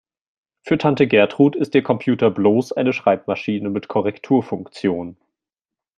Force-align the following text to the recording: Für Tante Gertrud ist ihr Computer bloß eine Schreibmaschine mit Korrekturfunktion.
Für 0.63 0.79
Tante 0.79 1.05
Gertrud 1.05 1.55
ist 1.55 1.75
ihr 1.75 1.83
Computer 1.83 2.31
bloß 2.31 2.71
eine 2.71 2.91
Schreibmaschine 2.91 3.69
mit 3.69 3.87
Korrekturfunktion. 3.87 5.15